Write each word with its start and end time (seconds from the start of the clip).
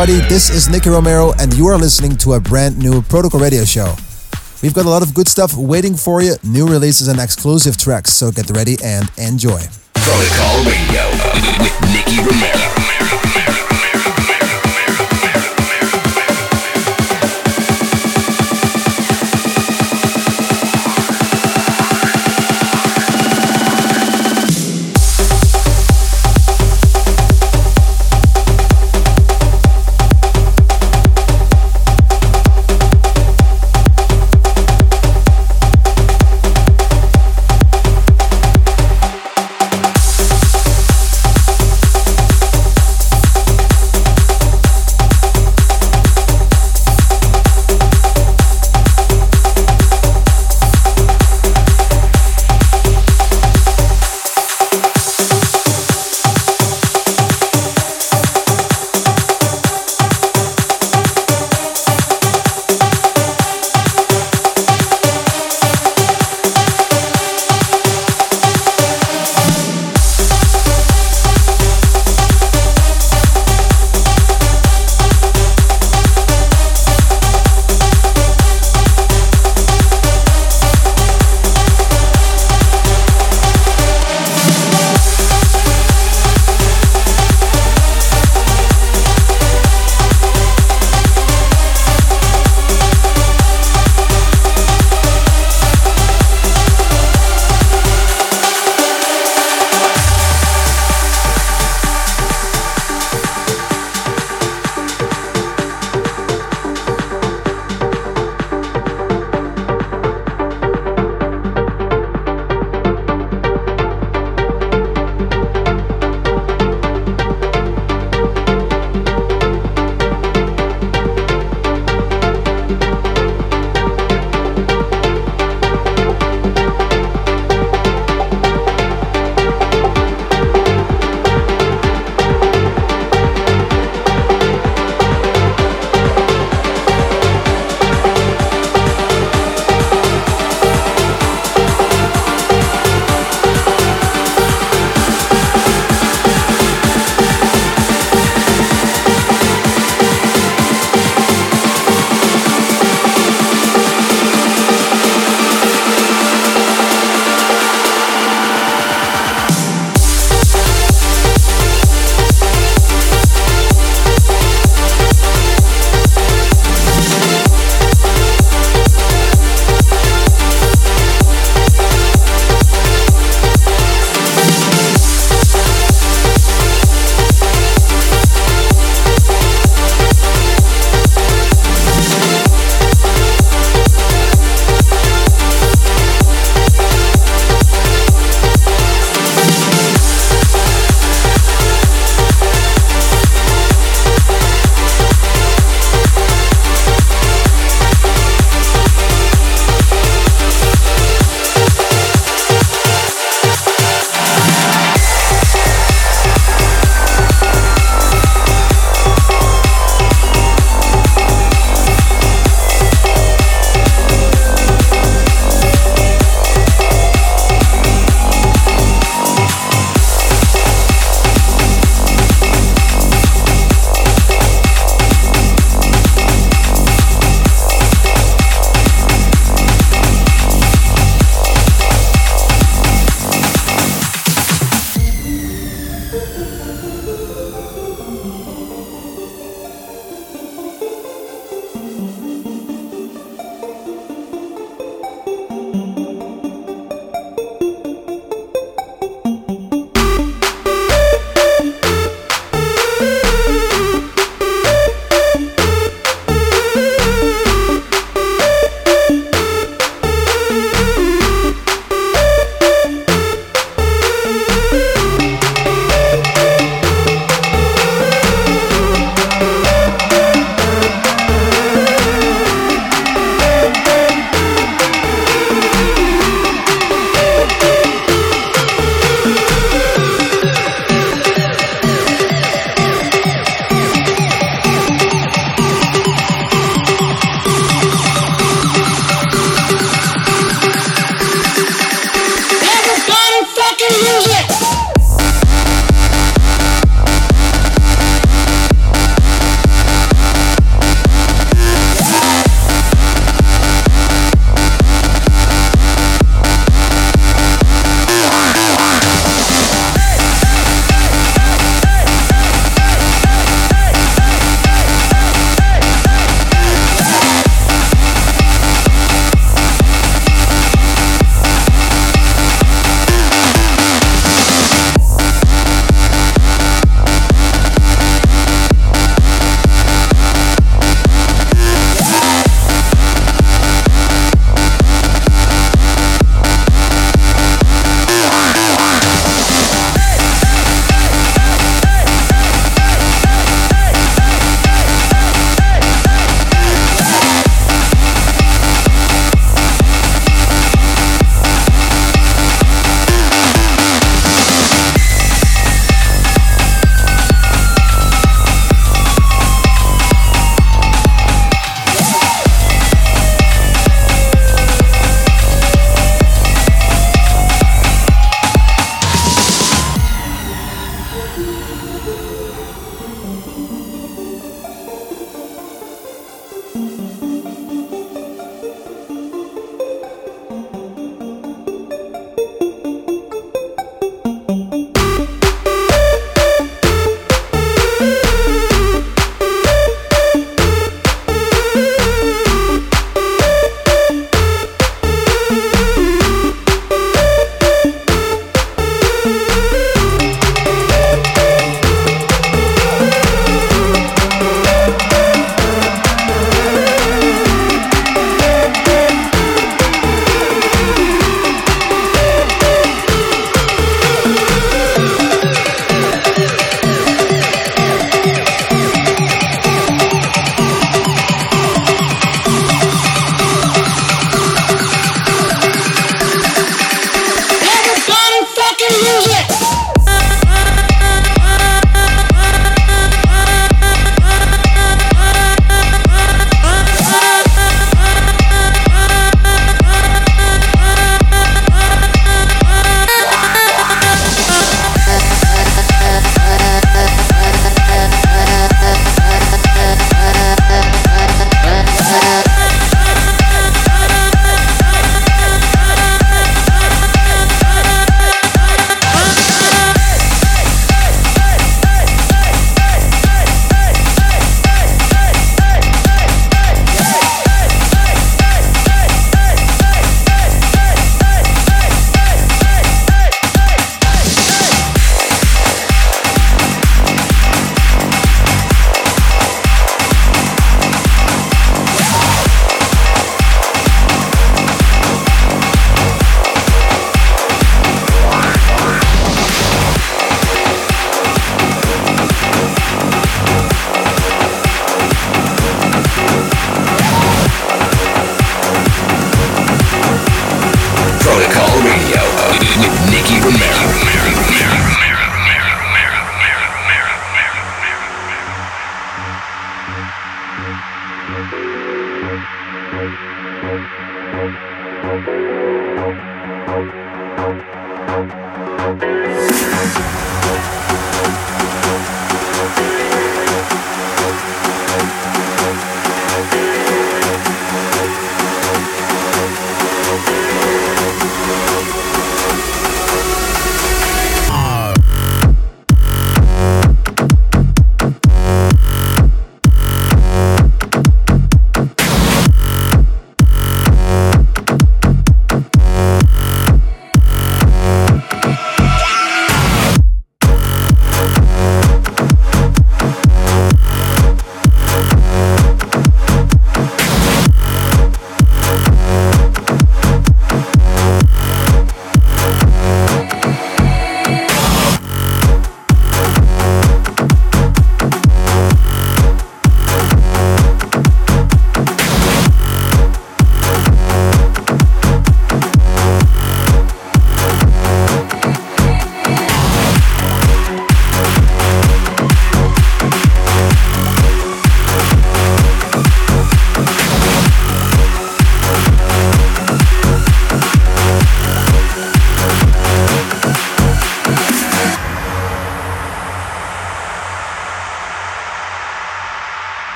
everybody, 0.00 0.28
this 0.32 0.48
is 0.48 0.66
Nicky 0.70 0.88
Romero 0.88 1.34
and 1.38 1.52
you 1.52 1.66
are 1.66 1.76
listening 1.76 2.16
to 2.16 2.32
a 2.32 2.40
brand 2.40 2.78
new 2.78 3.02
Protocol 3.02 3.38
Radio 3.38 3.66
show. 3.66 3.94
We've 4.62 4.72
got 4.72 4.86
a 4.86 4.88
lot 4.88 5.02
of 5.02 5.12
good 5.12 5.28
stuff 5.28 5.54
waiting 5.54 5.94
for 5.94 6.22
you, 6.22 6.36
new 6.42 6.66
releases 6.66 7.08
and 7.08 7.20
exclusive 7.20 7.76
tracks, 7.76 8.14
so 8.14 8.30
get 8.30 8.48
ready 8.48 8.78
and 8.82 9.10
enjoy. 9.18 9.60
Protocol 9.92 10.64
Radio 10.64 11.04
with 11.60 11.76
Nicky 11.92 12.16
Romero. 12.16 13.49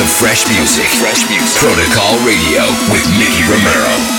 Of 0.00 0.08
fresh 0.10 0.48
music. 0.48 0.86
Fresh 0.98 1.28
music. 1.28 1.60
Protocol 1.60 2.16
Radio 2.26 2.62
with 2.90 3.06
Nicky 3.18 3.42
Romero. 3.48 4.13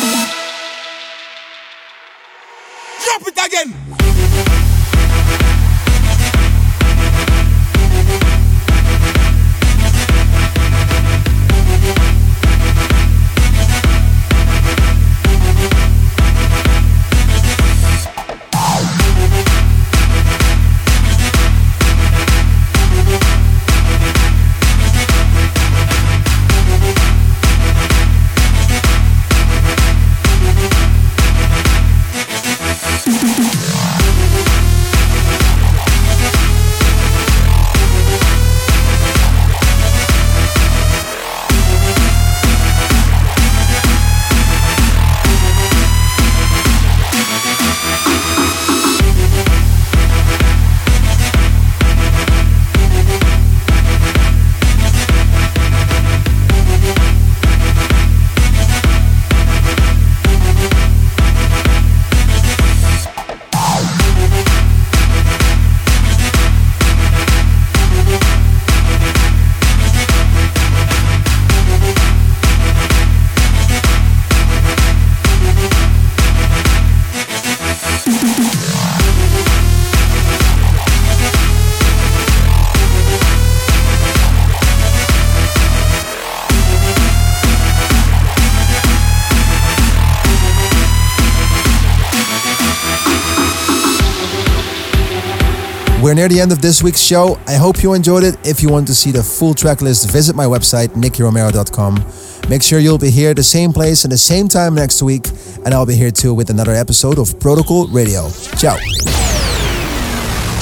We're 96.16 96.22
near 96.22 96.30
the 96.30 96.40
end 96.40 96.54
of 96.54 96.62
this 96.62 96.82
week's 96.82 97.02
show. 97.02 97.38
I 97.46 97.56
hope 97.56 97.84
you 97.84 97.94
enjoyed 97.94 98.24
it. 98.24 98.38
If 98.48 98.64
you 98.64 98.70
want 98.70 98.88
to 98.88 98.96
see 98.96 99.12
the 99.12 99.22
full 99.22 99.54
track 99.54 99.82
list, 99.82 100.10
visit 100.10 100.34
my 100.34 100.46
website, 100.46 100.88
nickyromero.com. 100.96 102.06
Make 102.50 102.64
sure 102.64 102.80
you'll 102.80 102.98
be 102.98 103.10
here 103.10 103.34
the 103.34 103.44
same 103.44 103.74
place 103.74 104.06
and 104.06 104.14
the 104.14 104.18
same 104.18 104.48
time 104.48 104.74
next 104.76 105.02
week, 105.04 105.28
and 105.66 105.74
I'll 105.74 105.86
be 105.86 105.98
here 105.98 106.12
too 106.12 106.34
with 106.34 106.50
another 106.50 106.72
episode 106.72 107.20
of 107.20 107.38
Protocol 107.42 107.88
Radio. 107.90 108.30
Ciao. 108.56 108.78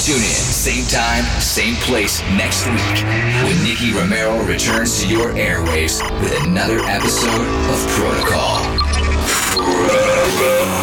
Tune 0.02 0.16
in, 0.16 0.42
same 0.58 0.86
time, 0.86 1.22
same 1.40 1.76
place 1.86 2.20
next 2.34 2.66
week 2.66 3.04
when 3.46 3.54
Nicky 3.62 3.92
Romero 3.92 4.42
returns 4.46 5.00
to 5.02 5.08
your 5.08 5.34
airwaves 5.34 6.02
with 6.20 6.34
another 6.48 6.80
episode 6.80 7.46
of 7.70 7.78
Protocol. 7.94 8.58
Protocol. 9.54 10.74